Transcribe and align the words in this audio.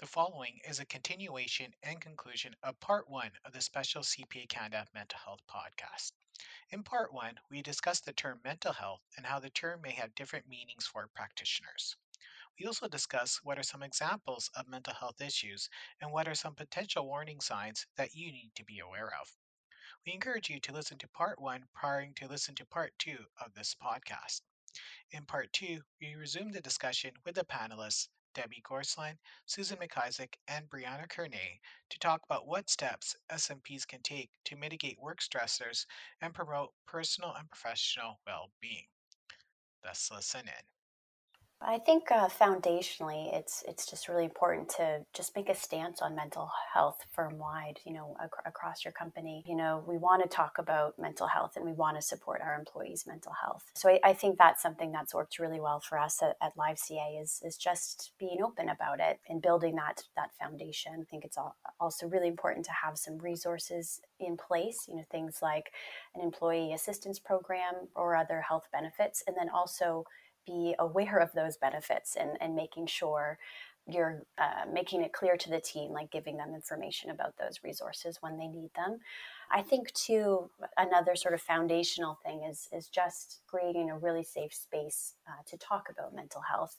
The 0.00 0.06
following 0.06 0.60
is 0.68 0.78
a 0.78 0.86
continuation 0.86 1.74
and 1.82 2.00
conclusion 2.00 2.54
of 2.62 2.78
part 2.78 3.10
one 3.10 3.32
of 3.44 3.52
the 3.52 3.60
Special 3.60 4.02
CPA 4.02 4.48
Canada 4.48 4.86
Mental 4.94 5.18
Health 5.18 5.40
Podcast. 5.48 6.12
In 6.70 6.84
part 6.84 7.12
one, 7.12 7.34
we 7.50 7.62
discussed 7.62 8.04
the 8.04 8.12
term 8.12 8.40
mental 8.44 8.72
health 8.72 9.00
and 9.16 9.26
how 9.26 9.40
the 9.40 9.50
term 9.50 9.80
may 9.80 9.90
have 9.90 10.14
different 10.14 10.46
meanings 10.46 10.86
for 10.86 11.08
practitioners. 11.08 11.96
We 12.58 12.66
also 12.66 12.88
discuss 12.88 13.40
what 13.44 13.56
are 13.56 13.62
some 13.62 13.84
examples 13.84 14.50
of 14.56 14.66
mental 14.66 14.92
health 14.92 15.20
issues 15.20 15.70
and 16.00 16.10
what 16.10 16.26
are 16.26 16.34
some 16.34 16.56
potential 16.56 17.06
warning 17.06 17.40
signs 17.40 17.86
that 17.96 18.16
you 18.16 18.32
need 18.32 18.50
to 18.56 18.64
be 18.64 18.80
aware 18.80 19.14
of. 19.20 19.32
We 20.04 20.12
encourage 20.12 20.50
you 20.50 20.58
to 20.60 20.72
listen 20.72 20.98
to 20.98 21.08
part 21.08 21.40
one 21.40 21.68
prior 21.72 22.10
to 22.16 22.26
listen 22.26 22.56
to 22.56 22.66
part 22.66 22.98
two 22.98 23.26
of 23.40 23.54
this 23.54 23.76
podcast. 23.76 24.42
In 25.12 25.24
part 25.24 25.52
two, 25.52 25.82
we 26.00 26.16
resume 26.16 26.50
the 26.50 26.60
discussion 26.60 27.12
with 27.24 27.36
the 27.36 27.44
panelists 27.44 28.08
Debbie 28.34 28.62
Gorsline, 28.62 29.18
Susan 29.46 29.78
McIsaac, 29.78 30.34
and 30.48 30.68
Brianna 30.68 31.08
Kernay 31.08 31.60
to 31.90 31.98
talk 31.98 32.22
about 32.24 32.46
what 32.46 32.70
steps 32.70 33.16
SMPs 33.30 33.86
can 33.86 34.02
take 34.02 34.30
to 34.44 34.56
mitigate 34.56 34.98
work 34.98 35.20
stressors 35.20 35.86
and 36.20 36.34
promote 36.34 36.74
personal 36.86 37.34
and 37.34 37.48
professional 37.48 38.20
well 38.26 38.50
being. 38.60 38.86
Let's 39.84 40.10
listen 40.10 40.48
in. 40.48 40.77
I 41.60 41.78
think 41.78 42.12
uh, 42.12 42.28
foundationally, 42.28 43.34
it's 43.34 43.64
it's 43.66 43.84
just 43.84 44.08
really 44.08 44.24
important 44.24 44.68
to 44.76 45.04
just 45.12 45.34
make 45.34 45.48
a 45.48 45.56
stance 45.56 46.00
on 46.00 46.14
mental 46.14 46.48
health 46.72 47.04
firm 47.12 47.36
wide. 47.36 47.80
You 47.84 47.94
know, 47.94 48.16
ac- 48.22 48.30
across 48.46 48.84
your 48.84 48.92
company. 48.92 49.42
You 49.44 49.56
know, 49.56 49.82
we 49.84 49.98
want 49.98 50.22
to 50.22 50.28
talk 50.28 50.58
about 50.58 50.96
mental 51.00 51.26
health 51.26 51.56
and 51.56 51.64
we 51.64 51.72
want 51.72 51.96
to 51.96 52.02
support 52.02 52.40
our 52.42 52.54
employees' 52.54 53.06
mental 53.08 53.32
health. 53.42 53.64
So 53.74 53.88
I, 53.88 53.98
I 54.04 54.12
think 54.12 54.38
that's 54.38 54.62
something 54.62 54.92
that's 54.92 55.12
worked 55.12 55.40
really 55.40 55.58
well 55.58 55.80
for 55.80 55.98
us 55.98 56.22
at, 56.22 56.36
at 56.40 56.56
Live 56.56 56.78
CA 56.78 57.18
is 57.20 57.42
is 57.44 57.56
just 57.56 58.12
being 58.20 58.38
open 58.40 58.68
about 58.68 59.00
it 59.00 59.18
and 59.28 59.42
building 59.42 59.74
that 59.74 60.04
that 60.14 60.30
foundation. 60.40 60.92
I 61.00 61.04
think 61.10 61.24
it's 61.24 61.38
also 61.80 62.06
really 62.06 62.28
important 62.28 62.66
to 62.66 62.72
have 62.84 62.96
some 62.96 63.18
resources 63.18 64.00
in 64.20 64.36
place. 64.36 64.86
You 64.86 64.94
know, 64.94 65.04
things 65.10 65.40
like 65.42 65.72
an 66.14 66.20
employee 66.20 66.72
assistance 66.72 67.18
program 67.18 67.88
or 67.96 68.14
other 68.14 68.42
health 68.42 68.68
benefits, 68.72 69.24
and 69.26 69.36
then 69.36 69.48
also 69.48 70.04
be 70.48 70.74
aware 70.78 71.18
of 71.18 71.32
those 71.32 71.56
benefits 71.56 72.16
and, 72.16 72.30
and 72.40 72.54
making 72.54 72.86
sure 72.86 73.38
you're 73.90 74.22
uh, 74.36 74.70
making 74.70 75.02
it 75.02 75.14
clear 75.14 75.36
to 75.36 75.48
the 75.48 75.60
team, 75.60 75.92
like 75.92 76.10
giving 76.10 76.36
them 76.36 76.54
information 76.54 77.10
about 77.10 77.34
those 77.38 77.60
resources 77.64 78.18
when 78.20 78.36
they 78.36 78.46
need 78.46 78.70
them. 78.76 78.98
I 79.50 79.62
think 79.62 79.92
too, 79.94 80.50
another 80.76 81.16
sort 81.16 81.32
of 81.32 81.40
foundational 81.40 82.18
thing 82.22 82.42
is 82.42 82.68
is 82.70 82.88
just 82.88 83.40
creating 83.46 83.88
a 83.88 83.96
really 83.96 84.24
safe 84.24 84.52
space 84.52 85.14
uh, 85.26 85.42
to 85.46 85.56
talk 85.56 85.88
about 85.90 86.14
mental 86.14 86.42
health. 86.42 86.76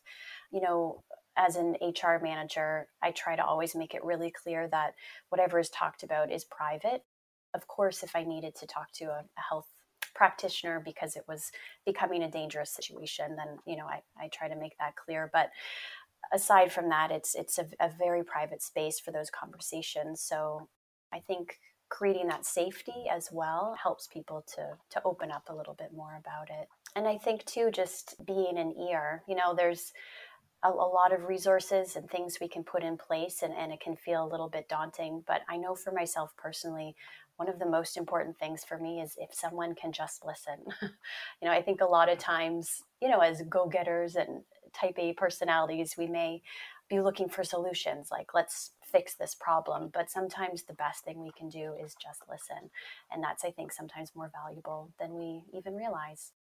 You 0.52 0.62
know, 0.62 1.04
as 1.36 1.56
an 1.56 1.78
HR 1.82 2.22
manager, 2.22 2.88
I 3.02 3.12
try 3.12 3.36
to 3.36 3.46
always 3.46 3.76
make 3.76 3.96
it 3.96 4.04
really 4.04 4.32
clear 4.32 4.68
that 4.68 4.94
whatever 5.30 5.58
is 5.58 5.70
talked 5.70 6.04
about 6.04 6.32
is 6.32 6.44
private. 6.44 7.04
Of 7.56 7.68
course, 7.68 8.04
if 8.04 8.16
I 8.16 8.24
needed 8.24 8.54
to 8.58 8.68
talk 8.68 8.92
to 8.94 9.06
a, 9.06 9.24
a 9.38 9.42
health 9.50 9.68
practitioner 10.14 10.82
because 10.84 11.16
it 11.16 11.24
was 11.28 11.52
becoming 11.86 12.24
a 12.24 12.32
dangerous 12.32 12.72
situation, 12.72 13.36
then 13.36 13.60
you 13.66 13.78
know 13.78 13.86
I, 13.86 14.02
I 14.20 14.30
try 14.30 14.48
to 14.48 14.56
make 14.56 14.78
that 14.80 14.96
clear. 14.96 15.30
But 15.32 15.50
aside 16.34 16.72
from 16.72 16.90
that, 16.90 17.12
it's 17.12 17.36
it's 17.36 17.58
a, 17.58 17.68
a 17.80 17.90
very 17.98 18.24
private 18.24 18.62
space 18.62 19.00
for 19.00 19.12
those 19.12 19.30
conversations. 19.30 20.22
So 20.22 20.68
I 21.14 21.20
think 21.20 21.60
creating 21.90 22.28
that 22.28 22.46
safety 22.46 23.06
as 23.12 23.30
well 23.32 23.76
helps 23.82 24.08
people 24.08 24.46
to 24.56 24.78
to 24.92 25.02
open 25.06 25.32
up 25.32 25.44
a 25.50 25.56
little 25.56 25.74
bit 25.74 25.94
more 25.94 26.18
about 26.20 26.50
it. 26.50 26.68
And 26.96 27.08
I 27.08 27.18
think 27.18 27.46
too, 27.46 27.70
just 27.72 28.24
being 28.26 28.58
an 28.58 28.76
ear. 28.90 29.24
You 29.28 29.36
know, 29.36 29.54
there's 29.56 29.94
a, 30.64 30.70
a, 30.70 30.72
lot 30.72 31.14
of 31.14 31.28
resources 31.28 31.96
and 31.96 32.10
things 32.10 32.40
we 32.40 32.48
can 32.48 32.64
put 32.64 32.84
in 32.84 32.98
place 32.98 33.42
and, 33.44 33.54
and 33.54 33.72
it 33.72 33.80
can 33.80 33.96
feel 33.96 34.26
a 34.26 34.28
little 34.28 34.50
bit 34.50 34.68
daunting 34.68 35.24
but 35.26 35.42
i 35.48 35.56
know 35.56 35.76
for 35.76 35.92
myself 35.92 36.34
personally 36.38 36.96
one 37.40 37.48
of 37.48 37.58
the 37.58 37.66
most 37.66 37.96
important 37.96 38.38
things 38.38 38.66
for 38.66 38.78
me 38.78 39.00
is 39.00 39.16
if 39.18 39.34
someone 39.34 39.74
can 39.74 39.94
just 39.94 40.26
listen. 40.26 40.58
you 40.82 41.48
know, 41.48 41.52
I 41.52 41.62
think 41.62 41.80
a 41.80 41.86
lot 41.86 42.10
of 42.10 42.18
times, 42.18 42.84
you 43.02 43.08
know, 43.08 43.20
as 43.20 43.42
go 43.44 43.66
getters 43.66 44.18
and 44.18 44.44
type 44.74 44.96
A 44.98 45.14
personalities, 45.14 45.96
we 45.98 46.06
may 46.06 46.42
be 46.90 47.00
looking 47.00 47.30
for 47.30 47.46
solutions 47.46 48.10
like, 48.12 48.34
let's 48.34 48.72
fix 48.84 49.16
this 49.16 49.36
problem. 49.36 49.90
But 49.94 50.12
sometimes 50.12 50.64
the 50.64 50.74
best 50.74 51.06
thing 51.06 51.24
we 51.24 51.32
can 51.32 51.48
do 51.48 51.76
is 51.82 51.96
just 51.96 52.24
listen. 52.30 52.70
And 53.10 53.24
that's, 53.24 53.46
I 53.46 53.52
think, 53.52 53.72
sometimes 53.72 54.12
more 54.14 54.30
valuable 54.34 54.92
than 55.00 55.14
we 55.14 55.44
even 55.54 55.76
realize. 55.76 56.34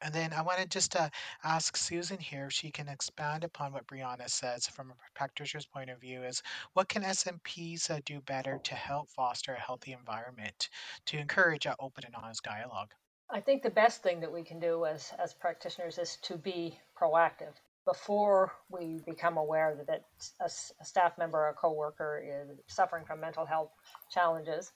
And 0.00 0.14
then 0.14 0.32
I 0.32 0.42
want 0.42 0.60
to 0.60 0.66
just 0.66 0.94
uh, 0.94 1.08
ask 1.42 1.76
Susan 1.76 2.18
here 2.18 2.46
if 2.46 2.52
she 2.52 2.70
can 2.70 2.88
expand 2.88 3.42
upon 3.42 3.72
what 3.72 3.86
Brianna 3.86 4.28
says 4.30 4.66
from 4.66 4.90
a 4.90 4.94
practitioner's 5.14 5.66
point 5.66 5.90
of 5.90 6.00
view 6.00 6.22
is 6.22 6.42
what 6.74 6.88
can 6.88 7.02
SMPs 7.02 7.90
uh, 7.90 8.00
do 8.04 8.20
better 8.20 8.60
to 8.62 8.74
help 8.74 9.08
foster 9.08 9.54
a 9.54 9.60
healthy 9.60 9.92
environment 9.92 10.68
to 11.06 11.18
encourage 11.18 11.66
an 11.66 11.74
open 11.80 12.04
and 12.06 12.14
honest 12.14 12.44
dialogue? 12.44 12.92
I 13.30 13.40
think 13.40 13.62
the 13.62 13.70
best 13.70 14.02
thing 14.02 14.20
that 14.20 14.32
we 14.32 14.42
can 14.42 14.60
do 14.60 14.86
as, 14.86 15.12
as 15.18 15.34
practitioners 15.34 15.98
is 15.98 16.16
to 16.22 16.36
be 16.36 16.78
proactive. 16.98 17.54
Before 17.84 18.52
we 18.70 19.00
become 19.04 19.36
aware 19.36 19.76
that 19.86 20.04
a, 20.40 20.44
a 20.44 20.84
staff 20.84 21.18
member 21.18 21.38
or 21.38 21.48
a 21.48 21.54
coworker 21.54 22.22
is 22.24 22.56
suffering 22.66 23.04
from 23.04 23.20
mental 23.20 23.44
health 23.44 23.70
challenges, 24.10 24.72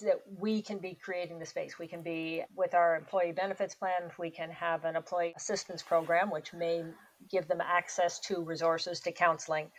that 0.00 0.20
we 0.38 0.62
can 0.62 0.78
be 0.78 0.94
creating 0.94 1.38
the 1.38 1.46
space. 1.46 1.78
We 1.78 1.88
can 1.88 2.02
be 2.02 2.44
with 2.54 2.74
our 2.74 2.96
employee 2.96 3.32
benefits 3.32 3.74
plan, 3.74 4.10
we 4.18 4.30
can 4.30 4.50
have 4.50 4.84
an 4.84 4.96
employee 4.96 5.34
assistance 5.36 5.82
program, 5.82 6.30
which 6.30 6.52
may 6.52 6.84
give 7.30 7.48
them 7.48 7.60
access 7.60 8.20
to 8.20 8.42
resources 8.42 9.00
to 9.00 9.12
counseling, 9.12 9.70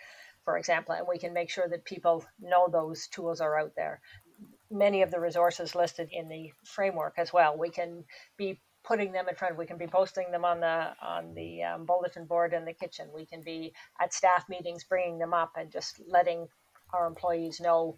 for 0.44 0.58
example, 0.58 0.96
and 0.96 1.08
we 1.08 1.18
can 1.18 1.34
make 1.34 1.50
sure 1.50 1.68
that 1.70 1.86
people 1.86 2.26
know 2.40 2.68
those 2.70 3.08
tools 3.08 3.42
are 3.42 3.60
out 3.60 3.72
there. 3.76 4.02
Many 4.70 5.02
of 5.02 5.12
the 5.12 5.20
resources 5.20 5.76
listed 5.76 6.10
in 6.12 6.28
the 6.28 6.52
framework 6.66 7.14
as 7.18 7.32
well. 7.34 7.58
We 7.58 7.70
can 7.70 8.04
be 8.38 8.60
putting 8.84 9.12
them 9.12 9.30
in 9.30 9.36
front. 9.36 9.58
We 9.58 9.66
can 9.66 9.78
be 9.78 9.88
posting 9.88 10.32
them 10.32 10.46
on 10.46 10.60
the 10.60 10.94
on 11.02 11.34
the 11.36 11.64
um, 11.64 11.86
bulletin 11.86 12.26
board 12.26 12.54
in 12.54 12.66
the 12.66 12.74
kitchen. 12.74 13.10
We 13.14 13.26
can 13.26 13.42
be 13.42 13.74
at 14.00 14.14
staff 14.14 14.46
meetings, 14.50 14.84
bringing 14.84 15.20
them 15.20 15.34
up 15.34 15.52
and 15.58 15.72
just 15.72 16.02
letting 16.08 16.48
our 16.94 17.08
employees 17.08 17.60
know 17.60 17.98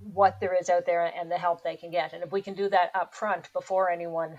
what 0.00 0.38
there 0.40 0.54
is 0.54 0.68
out 0.68 0.86
there 0.86 1.04
and 1.06 1.30
the 1.30 1.38
help 1.38 1.62
they 1.62 1.76
can 1.76 1.90
get. 1.90 2.12
And 2.12 2.22
if 2.22 2.32
we 2.32 2.42
can 2.42 2.54
do 2.54 2.68
that 2.68 2.90
up 2.94 3.14
front 3.14 3.52
before 3.52 3.90
anyone 3.90 4.36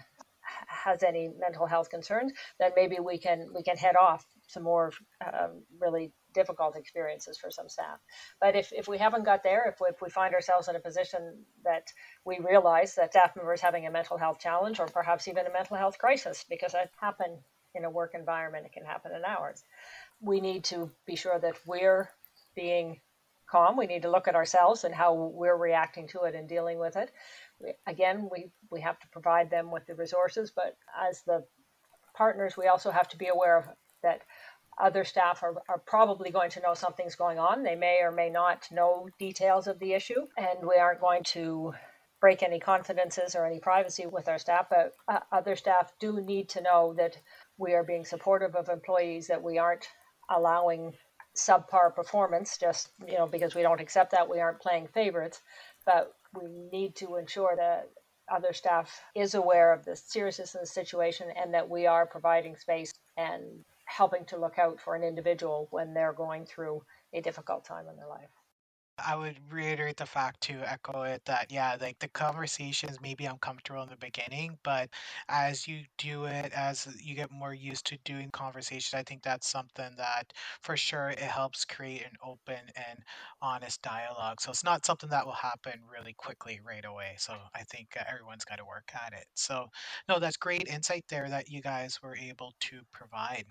has 0.68 1.03
any 1.03 1.30
mental 1.40 1.68
health 1.68 1.90
concerns, 1.90 2.31
then 2.59 2.72
maybe 2.75 2.97
we 3.00 3.18
can 3.18 3.50
we 3.53 3.64
can 3.64 3.78
head 3.78 3.96
off 3.96 4.25
some 4.47 4.64
more 4.64 4.92
um, 5.25 5.64
really 5.80 6.12
difficult 6.34 6.75
experiences 6.75 7.38
for 7.38 7.52
some 7.52 7.70
staff. 7.70 8.00
But 8.40 8.56
if, 8.56 8.72
if 8.72 8.88
we 8.88 8.97
haven't 8.97 9.25
got 9.25 9.44
there, 9.44 9.68
if 9.70 9.80
we, 9.80 9.88
if 9.90 10.02
we 10.02 10.09
find 10.09 10.34
ourselves 10.34 10.68
in 10.68 10.75
a 10.75 10.80
position 10.80 11.44
that 11.64 11.91
we 12.26 12.40
realize 12.40 12.96
that 12.96 13.12
staff 13.12 13.36
members 13.36 13.62
having 13.62 13.86
a 13.86 13.91
mental 13.91 14.18
health 14.18 14.40
challenge 14.40 14.80
or 14.80 14.88
perhaps 14.88 15.28
even 15.28 15.46
a 15.46 15.53
mental 15.53 15.78
health 15.78 15.97
crisis, 15.97 16.46
because 16.50 16.74
that 16.74 16.91
happen 17.00 17.40
in 17.76 17.86
a 17.86 17.90
work 17.90 18.12
environment, 18.14 18.66
it 18.66 18.74
can 18.74 18.86
happen 18.86 19.12
in 19.12 19.24
ours. 19.24 19.64
We 20.22 20.41
need 20.41 20.64
to 20.66 20.91
be 21.06 21.16
sure 21.16 21.40
that 21.40 21.56
we're 21.66 22.09
being 22.56 23.00
calm. 23.49 23.77
We 23.77 23.87
need 23.87 24.03
to 24.03 24.11
look 24.11 24.27
at 24.27 24.35
ourselves 24.35 24.83
and 24.83 24.93
how 24.93 25.13
we're 25.13 25.57
reacting 25.57 26.07
to 26.09 26.21
it 26.23 26.35
and 26.35 26.47
dealing 26.47 26.79
with 26.79 26.95
it. 26.95 27.11
We, 27.59 27.73
again, 27.87 28.29
we, 28.31 28.51
we 28.71 28.81
have 28.81 28.99
to 28.99 29.07
provide 29.09 29.49
them 29.49 29.71
with 29.71 29.85
the 29.87 29.95
resources, 29.95 30.51
but 30.55 30.77
as 31.09 31.21
the 31.23 31.45
partners, 32.15 32.55
we 32.57 32.67
also 32.67 32.91
have 32.91 33.09
to 33.09 33.17
be 33.17 33.27
aware 33.27 33.57
of 33.57 33.65
that 34.03 34.21
other 34.79 35.03
staff 35.03 35.43
are, 35.43 35.55
are 35.67 35.81
probably 35.85 36.31
going 36.31 36.49
to 36.51 36.61
know 36.61 36.73
something's 36.73 37.15
going 37.15 37.37
on. 37.37 37.63
They 37.63 37.75
may 37.75 37.99
or 38.01 38.11
may 38.11 38.29
not 38.29 38.67
know 38.71 39.09
details 39.19 39.67
of 39.67 39.79
the 39.79 39.93
issue, 39.93 40.27
and 40.37 40.59
we 40.61 40.78
aren't 40.78 41.02
going 41.02 41.23
to 41.25 41.73
break 42.22 42.43
any 42.43 42.59
confidences 42.59 43.35
or 43.35 43.45
any 43.45 43.59
privacy 43.59 44.05
with 44.05 44.28
our 44.28 44.40
staff. 44.40 44.67
But 44.69 44.93
uh, 45.07 45.19
other 45.31 45.55
staff 45.55 45.91
do 45.99 46.22
need 46.22 46.49
to 46.49 46.61
know 46.61 46.93
that 46.97 47.17
we 47.57 47.73
are 47.73 47.84
being 47.84 48.05
supportive 48.05 48.55
of 48.55 48.69
employees, 48.69 49.28
that 49.28 49.43
we 49.43 49.57
aren't 49.57 49.87
allowing 50.29 50.93
subpar 51.35 51.93
performance 51.93 52.58
just 52.58 52.90
you 53.08 53.17
know 53.17 53.28
because 53.28 53.55
we 53.55 53.61
don't 53.61 53.81
accept 53.81 54.11
that 54.11 54.29
we 54.29 54.40
aren't 54.40 54.59
playing 54.59 54.87
favorites 54.87 55.41
but 55.85 56.14
we 56.34 56.47
need 56.72 56.96
to 56.96 57.16
ensure 57.17 57.55
that 57.55 57.90
other 58.31 58.53
staff 58.53 59.02
is 59.16 59.35
aware 59.35 59.73
of 59.73 59.85
the 59.85 59.96
seriousness 59.96 60.53
of 60.55 60.61
the 60.61 60.67
situation 60.67 61.28
and 61.35 61.53
that 61.53 61.67
we 61.70 61.87
are 61.87 62.05
providing 62.05 62.55
space 62.55 62.91
and 63.17 63.43
helping 63.85 64.26
to 64.26 64.37
look 64.37 64.59
out 64.59 64.79
for 64.79 64.96
an 64.96 65.03
individual 65.03 65.67
when 65.72 65.93
they're 65.93 66.14
going 66.14 66.46
through 66.46 66.81
a 67.14 67.22
difficult 67.22 67.66
time 67.66 67.87
in 67.90 67.96
their 67.96 68.08
life 68.08 68.29
I 69.05 69.16
would 69.16 69.37
reiterate 69.51 69.97
the 69.97 70.05
fact 70.05 70.41
to 70.41 70.53
echo 70.69 71.03
it 71.03 71.22
that 71.25 71.51
yeah, 71.51 71.75
like 71.79 71.99
the 71.99 72.07
conversations 72.09 72.97
maybe 73.01 73.25
uncomfortable 73.25 73.84
in 73.84 73.90
the 73.90 73.97
beginning, 73.97 74.57
but 74.63 74.90
as 75.29 75.67
you 75.67 75.84
do 75.97 76.25
it, 76.25 76.51
as 76.53 76.87
you 77.01 77.16
get 77.16 77.31
more 77.31 77.53
used 77.53 77.85
to 77.87 77.97
doing 78.05 78.29
conversations, 78.31 78.93
I 78.93 79.03
think 79.03 79.23
that's 79.23 79.49
something 79.49 79.91
that 79.97 80.34
for 80.61 80.78
sure 80.78 81.09
it 81.09 81.19
helps 81.19 81.66
create 81.66 82.03
an 82.03 82.16
open 82.23 82.59
and 82.75 82.99
honest 83.41 83.81
dialogue. 83.81 84.41
So 84.41 84.51
it's 84.51 84.63
not 84.63 84.85
something 84.85 85.09
that 85.09 85.25
will 85.25 85.34
happen 85.34 85.81
really 85.91 86.13
quickly 86.13 86.59
right 86.66 86.85
away. 86.85 87.16
So 87.17 87.35
I 87.55 87.63
think 87.63 87.90
uh, 87.99 88.03
everyone's 88.09 88.45
got 88.45 88.57
to 88.57 88.66
work 88.66 88.90
at 89.05 89.13
it. 89.13 89.25
So 89.35 89.67
no, 90.07 90.19
that's 90.19 90.37
great 90.37 90.67
insight 90.67 91.05
there 91.09 91.29
that 91.29 91.49
you 91.49 91.61
guys 91.61 91.99
were 92.02 92.16
able 92.16 92.53
to 92.61 92.81
provide. 92.91 93.45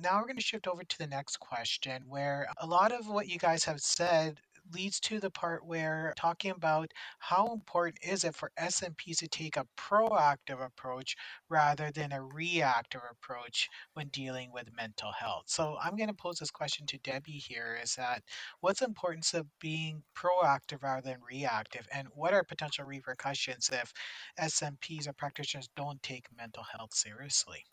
Now 0.00 0.16
we're 0.18 0.26
going 0.26 0.36
to 0.36 0.42
shift 0.42 0.66
over 0.66 0.82
to 0.82 0.98
the 0.98 1.06
next 1.06 1.38
question, 1.38 2.02
where 2.08 2.48
a 2.58 2.66
lot 2.66 2.90
of 2.90 3.06
what 3.08 3.28
you 3.28 3.38
guys 3.38 3.64
have 3.64 3.80
said 3.80 4.40
leads 4.74 5.00
to 5.00 5.20
the 5.20 5.30
part 5.30 5.64
where 5.64 6.12
talking 6.16 6.50
about 6.50 6.90
how 7.18 7.52
important 7.52 7.98
is 8.02 8.24
it 8.24 8.34
for 8.34 8.50
SMPs 8.58 9.18
to 9.18 9.28
take 9.28 9.56
a 9.56 9.66
proactive 9.76 10.64
approach 10.64 11.16
rather 11.48 11.90
than 11.90 12.12
a 12.12 12.22
reactive 12.22 13.02
approach 13.10 13.68
when 13.94 14.08
dealing 14.08 14.52
with 14.52 14.74
mental 14.76 15.12
health. 15.12 15.44
So 15.46 15.76
I'm 15.82 15.96
going 15.96 16.08
to 16.08 16.14
pose 16.14 16.38
this 16.38 16.50
question 16.50 16.86
to 16.86 16.98
Debbie 16.98 17.32
here 17.32 17.78
is 17.82 17.94
that 17.94 18.22
what's 18.60 18.80
the 18.80 18.86
importance 18.86 19.34
of 19.34 19.46
being 19.60 20.02
proactive 20.16 20.82
rather 20.82 21.02
than 21.02 21.18
reactive 21.28 21.86
and 21.92 22.08
what 22.14 22.34
are 22.34 22.44
potential 22.44 22.84
repercussions 22.84 23.70
if 23.72 23.92
SMPs 24.40 25.08
or 25.08 25.12
practitioners 25.12 25.68
don't 25.76 26.02
take 26.02 26.26
mental 26.36 26.64
health 26.76 26.94
seriously? 26.94 27.64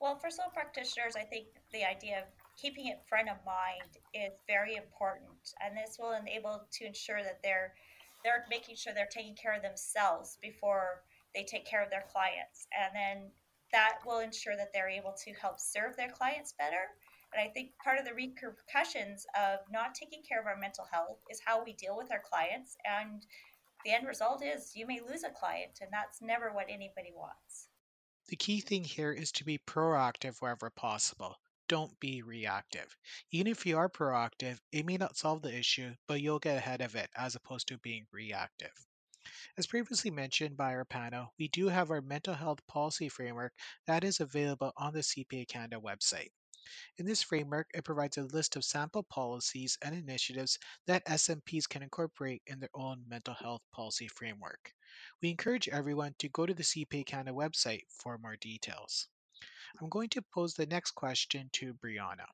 Well, 0.00 0.16
for 0.16 0.30
sole 0.30 0.50
practitioners, 0.52 1.16
I 1.16 1.24
think 1.24 1.48
the 1.72 1.84
idea 1.84 2.20
of 2.20 2.24
keeping 2.60 2.88
it 2.88 2.98
front 3.08 3.28
of 3.28 3.36
mind 3.46 4.02
is 4.12 4.32
very 4.46 4.74
important, 4.76 5.54
and 5.64 5.76
this 5.76 5.96
will 5.98 6.12
enable 6.12 6.66
to 6.72 6.84
ensure 6.84 7.22
that 7.22 7.40
they're 7.42 7.72
they're 8.24 8.44
making 8.50 8.74
sure 8.74 8.92
they're 8.92 9.06
taking 9.10 9.36
care 9.36 9.54
of 9.54 9.62
themselves 9.62 10.38
before 10.42 11.04
they 11.34 11.44
take 11.44 11.64
care 11.64 11.82
of 11.82 11.90
their 11.90 12.04
clients, 12.10 12.66
and 12.74 12.90
then 12.94 13.30
that 13.70 13.98
will 14.04 14.18
ensure 14.18 14.56
that 14.56 14.72
they're 14.74 14.88
able 14.88 15.14
to 15.24 15.32
help 15.34 15.60
serve 15.60 15.96
their 15.96 16.10
clients 16.10 16.52
better. 16.58 16.90
And 17.32 17.40
I 17.40 17.52
think 17.52 17.72
part 17.84 17.98
of 17.98 18.04
the 18.04 18.14
repercussions 18.14 19.26
of 19.38 19.60
not 19.70 19.94
taking 19.94 20.22
care 20.26 20.40
of 20.40 20.46
our 20.46 20.56
mental 20.56 20.86
health 20.90 21.18
is 21.30 21.40
how 21.44 21.62
we 21.62 21.74
deal 21.74 21.96
with 21.96 22.10
our 22.10 22.22
clients, 22.28 22.76
and 22.84 23.24
the 23.84 23.92
end 23.92 24.08
result 24.08 24.42
is 24.42 24.72
you 24.74 24.86
may 24.86 25.00
lose 25.00 25.22
a 25.22 25.30
client, 25.30 25.78
and 25.80 25.90
that's 25.92 26.20
never 26.20 26.50
what 26.52 26.66
anybody 26.68 27.12
wants. 27.14 27.68
The 28.28 28.36
key 28.36 28.60
thing 28.60 28.82
here 28.82 29.12
is 29.12 29.30
to 29.32 29.44
be 29.44 29.58
proactive 29.58 30.38
wherever 30.40 30.70
possible. 30.70 31.36
Don't 31.68 32.00
be 32.00 32.22
reactive. 32.22 32.96
Even 33.30 33.46
if 33.46 33.66
you 33.66 33.76
are 33.76 33.90
proactive, 33.90 34.58
it 34.72 34.86
may 34.86 34.96
not 34.96 35.16
solve 35.16 35.42
the 35.42 35.54
issue, 35.54 35.94
but 36.06 36.22
you'll 36.22 36.38
get 36.38 36.56
ahead 36.56 36.80
of 36.80 36.96
it 36.96 37.10
as 37.14 37.34
opposed 37.34 37.68
to 37.68 37.78
being 37.78 38.06
reactive. 38.10 38.72
As 39.58 39.66
previously 39.66 40.10
mentioned 40.10 40.56
by 40.56 40.74
our 40.74 40.86
panel, 40.86 41.34
we 41.38 41.48
do 41.48 41.68
have 41.68 41.90
our 41.90 42.00
mental 42.00 42.32
health 42.32 42.66
policy 42.66 43.10
framework 43.10 43.52
that 43.86 44.02
is 44.02 44.18
available 44.18 44.72
on 44.78 44.94
the 44.94 45.02
CPA 45.02 45.46
Canada 45.46 45.78
website. 45.78 46.30
In 46.96 47.04
this 47.04 47.22
framework, 47.22 47.68
it 47.74 47.84
provides 47.84 48.16
a 48.16 48.22
list 48.22 48.56
of 48.56 48.64
sample 48.64 49.02
policies 49.02 49.76
and 49.82 49.94
initiatives 49.94 50.58
that 50.86 51.04
SMPs 51.04 51.68
can 51.68 51.82
incorporate 51.82 52.42
in 52.46 52.60
their 52.60 52.70
own 52.74 53.04
mental 53.06 53.34
health 53.34 53.62
policy 53.72 54.08
framework. 54.08 54.72
We 55.20 55.28
encourage 55.28 55.68
everyone 55.68 56.14
to 56.18 56.30
go 56.30 56.46
to 56.46 56.54
the 56.54 56.62
CPA 56.62 57.04
Canada 57.04 57.32
website 57.32 57.82
for 57.90 58.16
more 58.16 58.36
details. 58.36 59.08
I'm 59.80 59.88
going 59.88 60.08
to 60.10 60.22
pose 60.22 60.54
the 60.54 60.66
next 60.66 60.92
question 60.92 61.50
to 61.54 61.74
Brianna. 61.74 62.26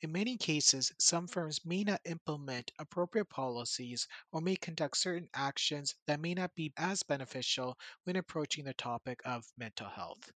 In 0.00 0.12
many 0.12 0.36
cases, 0.36 0.92
some 1.00 1.26
firms 1.26 1.64
may 1.64 1.82
not 1.82 2.00
implement 2.04 2.70
appropriate 2.78 3.24
policies 3.24 4.06
or 4.30 4.40
may 4.40 4.54
conduct 4.54 4.96
certain 4.96 5.28
actions 5.34 5.96
that 6.06 6.20
may 6.20 6.34
not 6.34 6.54
be 6.54 6.72
as 6.76 7.02
beneficial 7.02 7.76
when 8.04 8.14
approaching 8.14 8.64
the 8.64 8.74
topic 8.74 9.20
of 9.24 9.44
mental 9.58 9.88
health. 9.88 10.30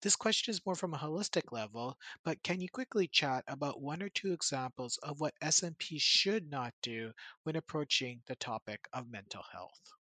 This 0.00 0.14
question 0.14 0.52
is 0.52 0.64
more 0.64 0.76
from 0.76 0.94
a 0.94 0.98
holistic 0.98 1.50
level, 1.50 1.98
but 2.22 2.40
can 2.44 2.60
you 2.60 2.68
quickly 2.68 3.08
chat 3.08 3.42
about 3.48 3.80
one 3.80 4.00
or 4.00 4.08
two 4.08 4.32
examples 4.32 4.96
of 4.98 5.18
what 5.18 5.34
SMPs 5.40 6.00
should 6.00 6.48
not 6.48 6.72
do 6.80 7.12
when 7.42 7.56
approaching 7.56 8.22
the 8.26 8.36
topic 8.36 8.86
of 8.92 9.10
mental 9.10 9.42
health? 9.42 9.97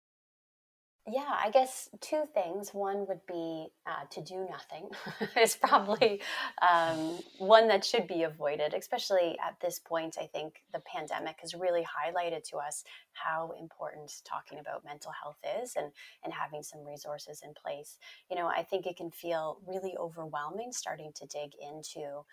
Yeah, 1.05 1.35
I 1.37 1.49
guess 1.49 1.89
two 1.99 2.23
things. 2.33 2.73
One 2.73 3.05
would 3.07 3.25
be 3.27 3.67
uh, 3.85 4.05
to 4.11 4.21
do 4.21 4.47
nothing 4.49 4.87
is 5.41 5.53
probably 5.53 6.21
um, 6.61 7.19
one 7.39 7.67
that 7.67 7.83
should 7.83 8.07
be 8.07 8.23
avoided, 8.23 8.73
especially 8.73 9.37
at 9.45 9.57
this 9.61 9.79
point. 9.79 10.15
I 10.17 10.27
think 10.27 10.63
the 10.71 10.79
pandemic 10.79 11.39
has 11.41 11.53
really 11.55 11.81
highlighted 11.83 12.43
to 12.51 12.57
us 12.57 12.85
how 13.11 13.51
important 13.59 14.13
talking 14.23 14.59
about 14.59 14.85
mental 14.85 15.11
health 15.21 15.39
is 15.61 15.73
and, 15.75 15.91
and 16.23 16.31
having 16.33 16.63
some 16.63 16.85
resources 16.85 17.41
in 17.43 17.53
place. 17.53 17.97
You 18.31 18.37
know, 18.37 18.47
I 18.47 18.63
think 18.63 18.85
it 18.85 18.95
can 18.95 19.11
feel 19.11 19.57
really 19.67 19.97
overwhelming 19.99 20.71
starting 20.71 21.11
to 21.15 21.25
dig 21.25 21.51
into 21.59 22.23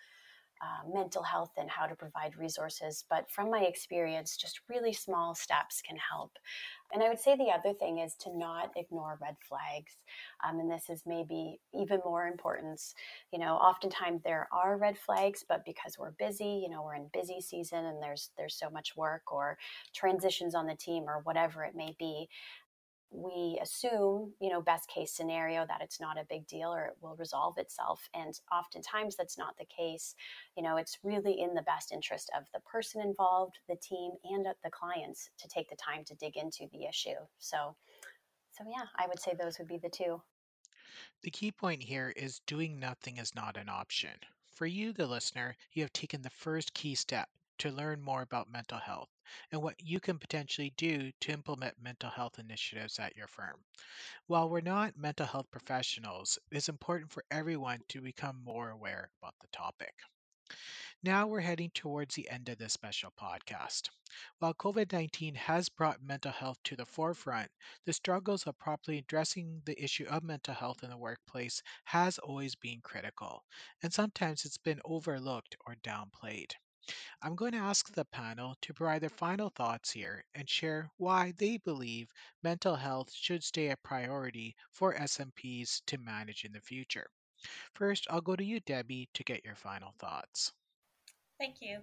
uh, 0.61 0.87
mental 0.93 1.23
health 1.23 1.51
and 1.57 1.69
how 1.69 1.87
to 1.87 1.95
provide 1.95 2.37
resources. 2.37 3.03
But 3.09 3.29
from 3.31 3.49
my 3.49 3.61
experience, 3.61 4.37
just 4.37 4.61
really 4.69 4.93
small 4.93 5.33
steps 5.33 5.81
can 5.81 5.97
help. 5.97 6.37
And 6.93 7.01
I 7.01 7.09
would 7.09 7.19
say 7.19 7.35
the 7.35 7.51
other 7.51 7.73
thing 7.73 7.99
is 7.99 8.15
to 8.17 8.37
not 8.37 8.71
ignore 8.75 9.17
red 9.21 9.37
flags. 9.47 9.93
Um, 10.45 10.59
and 10.59 10.69
this 10.69 10.89
is 10.89 11.03
maybe 11.05 11.59
even 11.73 11.99
more 12.05 12.27
important. 12.27 12.81
You 13.31 13.39
know, 13.39 13.55
oftentimes 13.55 14.21
there 14.23 14.47
are 14.51 14.77
red 14.77 14.97
flags, 14.97 15.43
but 15.47 15.65
because 15.65 15.97
we're 15.97 16.11
busy, 16.11 16.61
you 16.63 16.69
know, 16.69 16.83
we're 16.83 16.95
in 16.95 17.09
busy 17.13 17.41
season 17.41 17.85
and 17.85 18.03
there's 18.03 18.29
there's 18.37 18.55
so 18.55 18.69
much 18.69 18.95
work 18.95 19.31
or 19.31 19.57
transitions 19.95 20.53
on 20.53 20.67
the 20.67 20.75
team 20.75 21.05
or 21.07 21.21
whatever 21.23 21.63
it 21.63 21.75
may 21.75 21.95
be, 21.97 22.27
we 23.11 23.59
assume, 23.61 24.33
you 24.39 24.49
know, 24.49 24.61
best 24.61 24.89
case 24.89 25.11
scenario 25.11 25.65
that 25.67 25.81
it's 25.81 25.99
not 25.99 26.17
a 26.17 26.25
big 26.29 26.47
deal 26.47 26.73
or 26.73 26.85
it 26.85 26.97
will 27.01 27.15
resolve 27.17 27.57
itself. 27.57 28.07
And 28.13 28.39
oftentimes 28.51 29.17
that's 29.17 29.37
not 29.37 29.57
the 29.57 29.65
case. 29.65 30.15
You 30.55 30.63
know, 30.63 30.77
it's 30.77 30.97
really 31.03 31.41
in 31.41 31.53
the 31.53 31.61
best 31.63 31.91
interest 31.91 32.31
of 32.37 32.45
the 32.53 32.61
person 32.61 33.01
involved, 33.01 33.59
the 33.67 33.75
team, 33.75 34.11
and 34.23 34.47
uh, 34.47 34.53
the 34.63 34.69
clients 34.69 35.29
to 35.39 35.47
take 35.49 35.69
the 35.69 35.75
time 35.75 36.05
to 36.05 36.15
dig 36.15 36.37
into 36.37 36.67
the 36.71 36.85
issue. 36.85 37.19
So, 37.37 37.75
so 38.51 38.63
yeah, 38.65 38.85
I 38.97 39.07
would 39.07 39.19
say 39.19 39.33
those 39.37 39.59
would 39.59 39.67
be 39.67 39.77
the 39.77 39.89
two. 39.89 40.21
The 41.23 41.31
key 41.31 41.51
point 41.51 41.83
here 41.83 42.13
is 42.15 42.39
doing 42.47 42.79
nothing 42.79 43.17
is 43.17 43.35
not 43.35 43.57
an 43.57 43.69
option. 43.69 44.11
For 44.45 44.65
you, 44.65 44.93
the 44.93 45.07
listener, 45.07 45.55
you 45.73 45.83
have 45.83 45.93
taken 45.93 46.21
the 46.21 46.29
first 46.29 46.73
key 46.73 46.95
step 46.95 47.29
to 47.59 47.71
learn 47.71 48.01
more 48.01 48.21
about 48.21 48.51
mental 48.51 48.79
health 48.79 49.09
and 49.51 49.61
what 49.61 49.81
you 49.81 49.99
can 49.99 50.19
potentially 50.19 50.73
do 50.77 51.11
to 51.21 51.31
implement 51.31 51.81
mental 51.81 52.09
health 52.09 52.39
initiatives 52.39 52.99
at 52.99 53.15
your 53.15 53.27
firm. 53.27 53.63
While 54.27 54.49
we're 54.49 54.61
not 54.61 54.97
mental 54.97 55.25
health 55.25 55.51
professionals, 55.51 56.39
it's 56.51 56.69
important 56.69 57.11
for 57.11 57.23
everyone 57.31 57.81
to 57.89 58.01
become 58.01 58.43
more 58.43 58.69
aware 58.69 59.11
about 59.21 59.35
the 59.39 59.47
topic. 59.47 59.93
Now 61.03 61.27
we're 61.27 61.41
heading 61.41 61.69
towards 61.71 62.15
the 62.15 62.29
end 62.29 62.49
of 62.49 62.57
this 62.57 62.73
special 62.73 63.11
podcast. 63.11 63.89
While 64.39 64.53
COVID 64.53 64.91
19 64.91 65.35
has 65.35 65.69
brought 65.69 66.01
mental 66.01 66.31
health 66.31 66.57
to 66.63 66.75
the 66.75 66.85
forefront, 66.85 67.51
the 67.85 67.93
struggles 67.93 68.47
of 68.47 68.57
properly 68.57 68.97
addressing 68.97 69.61
the 69.65 69.81
issue 69.83 70.05
of 70.05 70.23
mental 70.23 70.53
health 70.53 70.83
in 70.83 70.89
the 70.89 70.97
workplace 70.97 71.63
has 71.85 72.19
always 72.19 72.55
been 72.55 72.81
critical, 72.81 73.45
and 73.81 73.93
sometimes 73.93 74.45
it's 74.45 74.57
been 74.57 74.81
overlooked 74.85 75.55
or 75.65 75.75
downplayed. 75.75 76.55
I'm 77.21 77.35
going 77.35 77.51
to 77.51 77.59
ask 77.59 77.93
the 77.93 78.05
panel 78.05 78.55
to 78.61 78.73
provide 78.73 79.01
their 79.01 79.09
final 79.09 79.49
thoughts 79.49 79.91
here 79.91 80.25
and 80.33 80.49
share 80.49 80.89
why 80.97 81.33
they 81.37 81.57
believe 81.57 82.11
mental 82.43 82.75
health 82.75 83.13
should 83.13 83.43
stay 83.43 83.69
a 83.69 83.77
priority 83.77 84.55
for 84.71 84.95
SMPs 84.95 85.81
to 85.85 85.97
manage 85.97 86.43
in 86.43 86.51
the 86.51 86.61
future. 86.61 87.07
First, 87.73 88.07
I'll 88.09 88.21
go 88.21 88.35
to 88.35 88.43
you, 88.43 88.59
Debbie, 88.59 89.09
to 89.13 89.23
get 89.23 89.45
your 89.45 89.55
final 89.55 89.93
thoughts. 89.99 90.53
Thank 91.39 91.61
you, 91.61 91.79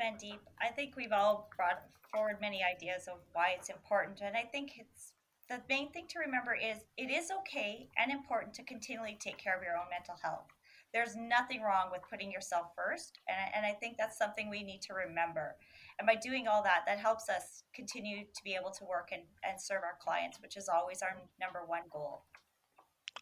Mandeep. 0.00 0.40
I 0.60 0.68
think 0.68 0.96
we've 0.96 1.12
all 1.12 1.50
brought 1.56 1.82
forward 2.10 2.40
many 2.40 2.62
ideas 2.62 3.08
of 3.08 3.18
why 3.32 3.54
it's 3.58 3.68
important, 3.68 4.20
and 4.20 4.36
I 4.36 4.42
think 4.42 4.78
it's 4.78 5.12
the 5.48 5.60
main 5.68 5.90
thing 5.92 6.06
to 6.08 6.18
remember 6.18 6.54
is 6.54 6.78
it 6.96 7.10
is 7.10 7.30
okay 7.30 7.88
and 7.98 8.10
important 8.10 8.54
to 8.54 8.62
continually 8.62 9.18
take 9.20 9.36
care 9.36 9.56
of 9.56 9.62
your 9.62 9.76
own 9.76 9.90
mental 9.90 10.16
health 10.22 10.46
there's 10.92 11.16
nothing 11.16 11.62
wrong 11.62 11.88
with 11.90 12.02
putting 12.10 12.30
yourself 12.30 12.68
first. 12.76 13.18
And, 13.28 13.64
and 13.64 13.66
I 13.66 13.76
think 13.78 13.96
that's 13.96 14.18
something 14.18 14.50
we 14.50 14.62
need 14.62 14.82
to 14.82 14.94
remember. 14.94 15.56
And 15.98 16.06
by 16.06 16.16
doing 16.16 16.48
all 16.48 16.62
that, 16.62 16.82
that 16.86 16.98
helps 16.98 17.28
us 17.28 17.64
continue 17.74 18.24
to 18.24 18.44
be 18.44 18.54
able 18.54 18.70
to 18.72 18.84
work 18.84 19.10
and, 19.12 19.22
and 19.48 19.60
serve 19.60 19.82
our 19.82 19.96
clients, 20.00 20.40
which 20.40 20.56
is 20.56 20.68
always 20.68 21.02
our 21.02 21.16
number 21.40 21.60
one 21.66 21.82
goal. 21.90 22.24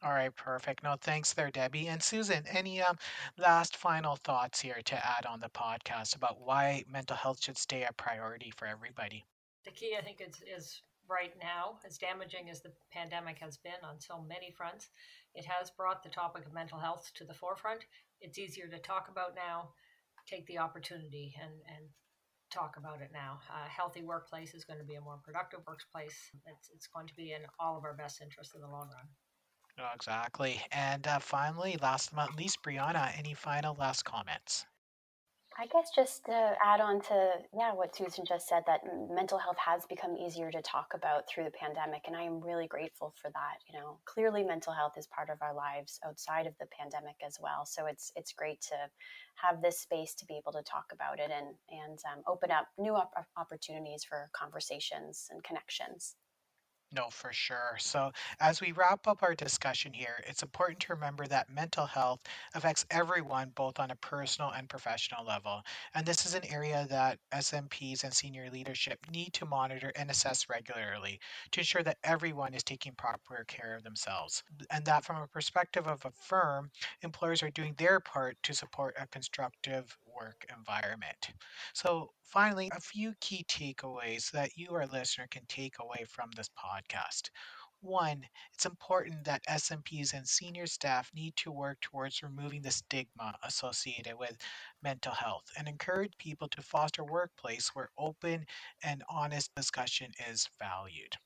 All 0.03 0.13
right, 0.13 0.35
perfect. 0.35 0.83
No, 0.83 0.97
thanks 0.99 1.35
there, 1.35 1.51
Debbie. 1.51 1.89
And 1.89 2.03
Susan, 2.03 2.43
any 2.49 2.81
um, 2.81 2.97
last 3.37 3.77
final 3.77 4.17
thoughts 4.17 4.61
here 4.61 4.81
to 4.85 5.07
add 5.07 5.27
on 5.27 5.41
the 5.41 5.51
podcast 5.51 6.17
about 6.17 6.41
why 6.41 6.85
mental 6.91 7.17
health 7.17 7.43
should 7.43 7.59
stay 7.59 7.85
a 7.85 7.93
priority 7.93 8.51
for 8.57 8.67
everybody? 8.67 9.25
The 9.67 9.73
key, 9.73 9.95
I 9.99 10.03
think, 10.03 10.23
is, 10.27 10.43
is 10.47 10.81
right 11.11 11.33
now, 11.43 11.79
as 11.85 11.99
damaging 11.99 12.49
as 12.49 12.63
the 12.63 12.73
pandemic 12.93 13.39
has 13.41 13.57
been 13.59 13.83
on 13.83 14.01
so 14.01 14.23
many 14.27 14.51
fronts, 14.57 14.91
it 15.35 15.45
has 15.45 15.71
brought 15.71 16.03
the 16.03 16.09
topic 16.09 16.47
of 16.47 16.55
mental 16.55 16.79
health 16.79 17.11
to 17.17 17.25
the 17.25 17.35
forefront. 17.35 17.85
It's 18.21 18.39
easier 18.39 18.69
to 18.69 18.79
talk 18.79 19.09
about 19.11 19.35
now. 19.35 19.71
Take 20.29 20.47
the 20.47 20.59
opportunity 20.59 21.35
and, 21.43 21.53
and 21.67 21.85
talk 22.51 22.77
about 22.77 23.01
it 23.01 23.11
now. 23.13 23.41
A 23.51 23.69
healthy 23.69 24.03
workplace 24.03 24.55
is 24.55 24.65
going 24.65 24.79
to 24.79 24.85
be 24.85 24.95
a 24.95 25.01
more 25.01 25.19
productive 25.25 25.61
workplace. 25.67 26.31
It's, 26.47 26.71
it's 26.75 26.87
going 26.87 27.09
to 27.09 27.15
be 27.15 27.33
in 27.33 27.43
all 27.59 27.77
of 27.77 27.85
our 27.85 27.95
best 27.95 28.21
interests 28.23 28.55
in 28.55 28.61
the 28.61 28.69
long 28.69 28.89
run. 28.95 29.09
Exactly. 29.95 30.61
And 30.73 31.07
uh, 31.07 31.19
finally, 31.21 31.79
last 31.81 32.15
but 32.15 32.27
not 32.27 32.37
least, 32.37 32.59
Brianna, 32.63 33.17
any 33.19 33.35
final 33.35 33.75
last 33.79 34.05
comments? 34.05 34.67
I 35.59 35.67
guess 35.67 35.91
just 35.95 36.25
to 36.27 36.55
add 36.65 36.81
on 36.81 37.01
to 37.03 37.33
yeah 37.57 37.75
what 37.75 37.95
Susan 37.95 38.25
just 38.25 38.49
said 38.49 38.63
that 38.67 38.81
mental 39.11 39.37
health 39.37 39.59
has 39.59 39.85
become 39.87 40.17
easier 40.17 40.51
to 40.51 40.63
talk 40.63 40.93
about 40.95 41.29
through 41.29 41.45
the 41.45 41.51
pandemic 41.51 42.03
and 42.07 42.17
I 42.17 42.23
am 42.23 42.41
really 42.41 42.67
grateful 42.67 43.13
for 43.21 43.31
that 43.31 43.59
you 43.67 43.79
know. 43.79 43.99
Clearly 44.05 44.43
mental 44.45 44.73
health 44.73 44.95
is 44.97 45.07
part 45.07 45.29
of 45.29 45.43
our 45.43 45.55
lives 45.55 46.01
outside 46.07 46.47
of 46.47 46.55
the 46.61 46.67
pandemic 46.67 47.17
as 47.27 47.39
well 47.41 47.67
so 47.67 47.87
it's 47.87 48.13
it's 48.17 48.33
great 48.33 48.61
to 48.63 48.77
have 49.35 49.61
this 49.61 49.79
space 49.79 50.15
to 50.15 50.27
be 50.27 50.37
able 50.37 50.53
to 50.53 50.63
talk 50.63 50.87
about 50.93 51.19
it 51.19 51.31
and 51.31 51.49
and 51.71 51.99
um, 52.11 52.23
open 52.27 52.51
up 52.51 52.69
new 52.79 52.95
op- 52.95 53.27
opportunities 53.37 54.05
for 54.05 54.31
conversations 54.33 55.29
and 55.31 55.43
connections 55.43 56.15
No, 56.93 57.09
for 57.11 57.33
sure. 57.33 57.77
So, 57.79 58.11
as 58.41 58.61
we 58.61 58.73
wrap 58.73 59.07
up 59.07 59.23
our 59.23 59.35
discussion 59.37 59.93
here, 59.93 60.23
it's 60.27 60.43
important 60.43 60.81
to 60.81 60.93
remember 60.95 61.27
that 61.27 61.49
mental 61.49 61.87
health 61.87 62.23
affects 62.55 62.85
everyone, 62.91 63.51
both 63.51 63.79
on 63.79 63.91
a 63.93 63.97
personal 63.97 64.51
and 64.51 64.69
professional 64.69 65.25
level. 65.25 65.63
And 65.95 66.05
this 66.07 66.27
is 66.27 66.35
an 66.35 66.45
area 66.45 66.87
that 66.89 67.21
SMPs 67.33 68.03
and 68.03 68.13
senior 68.13 68.51
leadership 68.51 69.09
need 69.09 69.33
to 69.35 69.47
monitor 69.47 69.93
and 69.95 70.11
assess 70.11 70.49
regularly 70.49 71.21
to 71.53 71.61
ensure 71.61 71.83
that 71.85 71.99
everyone 72.03 72.55
is 72.55 72.65
taking 72.65 72.95
proper 72.97 73.45
care 73.45 73.77
of 73.77 73.85
themselves. 73.85 74.43
And 74.71 74.85
that, 74.87 75.05
from 75.05 75.17
a 75.23 75.29
perspective 75.29 75.87
of 75.87 76.05
a 76.05 76.11
firm, 76.11 76.71
employers 77.03 77.43
are 77.43 77.51
doing 77.51 77.75
their 77.75 78.01
part 78.01 78.43
to 78.45 78.55
support 78.55 78.95
a 78.99 79.07
constructive 79.07 79.97
work 80.21 80.45
environment. 80.57 81.31
So, 81.75 82.13
finally, 82.23 82.71
a 82.73 82.81
few 82.81 83.15
key 83.21 83.45
takeaways 83.49 84.31
that 84.33 84.57
you, 84.57 84.71
our 84.75 84.87
listener, 84.87 85.27
can 85.29 85.47
take 85.47 85.79
away 85.81 86.05
from 86.09 86.31
this 86.37 86.49
podcast. 86.51 87.31
One, 87.81 88.29
it's 88.53 88.67
important 88.67 89.25
that 89.25 89.43
SMPs 89.49 90.13
and 90.13 90.29
senior 90.29 90.67
staff 90.67 91.11
need 91.15 91.37
to 91.37 91.51
work 91.51 91.81
towards 91.81 92.23
removing 92.23 92.63
the 92.63 92.71
stigma 92.71 93.39
associated 93.43 94.17
with 94.19 94.37
mental 94.83 95.15
health 95.15 95.51
and 95.57 95.67
encourage 95.67 96.17
people 96.19 96.49
to 96.49 96.63
foster 96.63 97.03
a 97.03 97.07
workplace 97.07 97.69
where 97.75 97.91
open 97.99 98.47
and 98.83 99.03
honest 99.09 99.55
discussion 99.55 100.13
is 100.29 100.49
valued. 100.59 101.17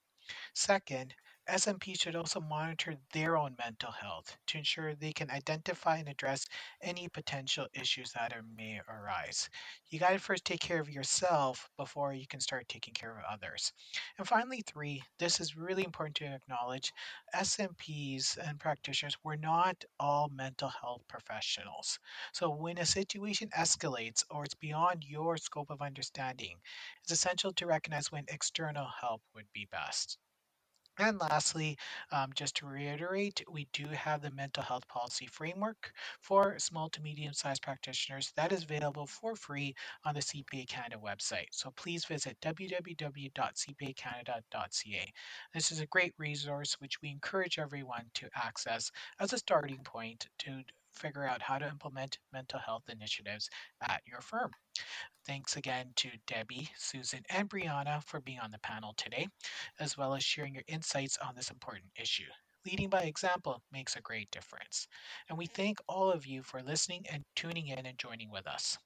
Second, 0.54 1.14
SMP 1.48 1.94
should 1.94 2.16
also 2.16 2.40
monitor 2.40 2.96
their 3.12 3.36
own 3.36 3.56
mental 3.58 3.92
health 3.92 4.36
to 4.46 4.58
ensure 4.58 4.94
they 4.94 5.12
can 5.12 5.30
identify 5.30 5.96
and 5.98 6.08
address 6.08 6.46
any 6.80 7.08
potential 7.08 7.68
issues 7.72 8.12
that 8.12 8.32
are, 8.32 8.42
may 8.42 8.80
arise. 8.88 9.50
You 9.88 9.98
got 9.98 10.10
to 10.10 10.18
first 10.18 10.44
take 10.44 10.60
care 10.60 10.80
of 10.80 10.88
yourself 10.90 11.70
before 11.76 12.12
you 12.14 12.26
can 12.26 12.40
start 12.40 12.68
taking 12.68 12.94
care 12.94 13.18
of 13.18 13.24
others. 13.24 13.72
And 14.18 14.26
finally, 14.26 14.62
three, 14.62 15.02
this 15.18 15.40
is 15.40 15.56
really 15.56 15.84
important 15.84 16.16
to 16.16 16.24
acknowledge 16.24 16.92
SMPs 17.34 18.36
and 18.36 18.58
practitioners 18.58 19.16
were 19.22 19.36
not 19.36 19.84
all 20.00 20.28
mental 20.28 20.68
health 20.68 21.02
professionals. 21.08 21.98
So 22.32 22.50
when 22.50 22.78
a 22.78 22.86
situation 22.86 23.50
escalates 23.50 24.24
or 24.30 24.44
it's 24.44 24.54
beyond 24.54 25.04
your 25.04 25.36
scope 25.36 25.70
of 25.70 25.82
understanding, 25.82 26.60
it's 27.02 27.12
essential 27.12 27.52
to 27.52 27.66
recognize 27.66 28.10
when 28.10 28.24
external 28.28 28.88
help 29.00 29.22
would 29.34 29.52
be 29.52 29.66
best. 29.66 30.18
And 30.98 31.18
lastly, 31.18 31.76
um, 32.12 32.32
just 32.34 32.54
to 32.56 32.66
reiterate, 32.66 33.42
we 33.50 33.66
do 33.72 33.86
have 33.88 34.22
the 34.22 34.30
mental 34.30 34.62
health 34.62 34.86
policy 34.86 35.26
framework 35.26 35.92
for 36.20 36.56
small 36.58 36.88
to 36.90 37.02
medium 37.02 37.34
sized 37.34 37.62
practitioners 37.62 38.32
that 38.36 38.52
is 38.52 38.62
available 38.62 39.06
for 39.06 39.34
free 39.34 39.74
on 40.04 40.14
the 40.14 40.22
CPA 40.22 40.68
Canada 40.68 40.98
website. 41.04 41.48
So 41.50 41.72
please 41.72 42.04
visit 42.04 42.40
www.cpacanada.ca. 42.40 45.12
This 45.52 45.72
is 45.72 45.80
a 45.80 45.86
great 45.86 46.14
resource 46.18 46.74
which 46.80 47.02
we 47.02 47.10
encourage 47.10 47.58
everyone 47.58 48.10
to 48.14 48.28
access 48.36 48.90
as 49.18 49.32
a 49.32 49.38
starting 49.38 49.82
point 49.84 50.28
to 50.38 50.62
figure 50.92 51.26
out 51.26 51.42
how 51.42 51.58
to 51.58 51.68
implement 51.68 52.18
mental 52.32 52.60
health 52.60 52.84
initiatives 52.88 53.50
at 53.82 54.00
your 54.06 54.20
firm. 54.20 54.52
Thanks 55.26 55.56
again 55.56 55.92
to 55.96 56.10
Debbie, 56.26 56.70
Susan, 56.76 57.24
and 57.28 57.48
Brianna 57.48 58.02
for 58.04 58.20
being 58.20 58.38
on 58.40 58.50
the 58.50 58.58
panel 58.58 58.94
today, 58.96 59.28
as 59.80 59.96
well 59.96 60.14
as 60.14 60.22
sharing 60.22 60.54
your 60.54 60.64
insights 60.68 61.18
on 61.18 61.34
this 61.34 61.50
important 61.50 61.90
issue. 62.00 62.30
Leading 62.66 62.88
by 62.88 63.02
example 63.02 63.62
makes 63.70 63.94
a 63.94 64.00
great 64.00 64.30
difference. 64.30 64.88
And 65.28 65.36
we 65.38 65.46
thank 65.46 65.78
all 65.86 66.10
of 66.10 66.26
you 66.26 66.42
for 66.42 66.62
listening 66.62 67.06
and 67.08 67.24
tuning 67.36 67.68
in 67.68 67.84
and 67.86 67.98
joining 67.98 68.30
with 68.30 68.46
us. 68.46 68.78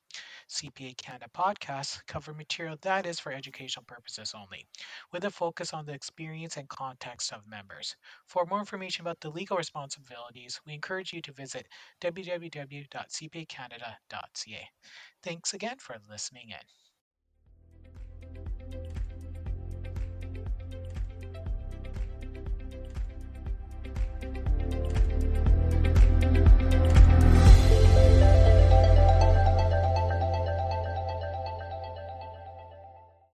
CPA 0.48 0.94
Canada 0.94 1.28
podcasts 1.32 2.04
cover 2.06 2.34
material 2.34 2.76
that 2.82 3.06
is 3.06 3.20
for 3.20 3.32
educational 3.32 3.84
purposes 3.84 4.34
only, 4.34 4.66
with 5.12 5.24
a 5.24 5.30
focus 5.30 5.72
on 5.72 5.86
the 5.86 5.92
experience 5.94 6.56
and 6.56 6.68
context 6.68 7.32
of 7.32 7.46
members. 7.46 7.96
For 8.26 8.44
more 8.44 8.58
information 8.60 9.02
about 9.02 9.20
the 9.20 9.30
legal 9.30 9.56
responsibilities, 9.56 10.60
we 10.66 10.74
encourage 10.74 11.12
you 11.12 11.22
to 11.22 11.32
visit 11.32 11.68
www.cpacanada.ca. 12.00 14.68
Thanks 15.22 15.54
again 15.54 15.78
for 15.78 15.96
listening 16.08 16.50
in. 16.50 16.87